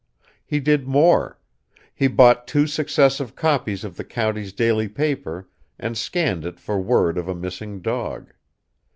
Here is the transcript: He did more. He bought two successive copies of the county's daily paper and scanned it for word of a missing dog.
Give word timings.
He 0.43 0.59
did 0.59 0.87
more. 0.87 1.37
He 1.93 2.07
bought 2.07 2.47
two 2.47 2.65
successive 2.65 3.35
copies 3.35 3.83
of 3.83 3.97
the 3.97 4.03
county's 4.03 4.51
daily 4.51 4.87
paper 4.87 5.47
and 5.77 5.95
scanned 5.95 6.43
it 6.43 6.59
for 6.59 6.81
word 6.81 7.19
of 7.19 7.27
a 7.27 7.35
missing 7.35 7.81
dog. 7.81 8.33